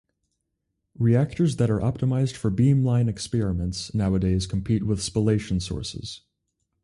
Reactors 0.97 1.57
that 1.57 1.69
are 1.69 1.77
optimised 1.77 2.33
for 2.35 2.49
beamline 2.49 3.07
experiments 3.07 3.93
nowadays 3.93 4.47
compete 4.47 4.81
with 4.83 4.97
spallation 4.99 5.61
sources. 5.61 6.21